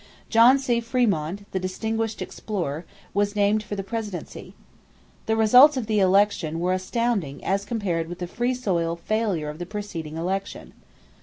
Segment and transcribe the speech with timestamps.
[0.29, 0.81] John C.
[0.81, 4.55] Frémont, the distinguished explorer, was named for the presidency.
[5.27, 9.59] The results of the election were astounding as compared with the Free soil failure of
[9.59, 10.73] the preceding election.